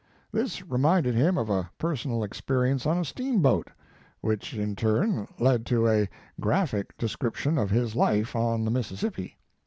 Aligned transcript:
This 0.31 0.63
reminded 0.67 1.13
him 1.13 1.37
of 1.37 1.51
a 1.51 1.69
personal 1.77 2.23
experience 2.23 2.87
on 2.87 2.97
a 2.97 3.05
steamboat, 3.05 3.67
which 4.19 4.55
in 4.55 4.75
turn 4.75 5.27
led 5.37 5.63
to 5.67 5.87
a 5.87 6.09
graphic 6.39 6.97
description 6.97 7.59
of 7.59 7.69
his 7.69 7.95
life 7.95 8.35
on 8.35 8.65
the 8.65 8.71
Mississippi. 8.71 9.37